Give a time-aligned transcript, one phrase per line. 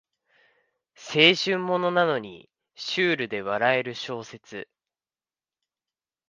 [0.95, 4.67] 青春ものなのにシュールで笑える小説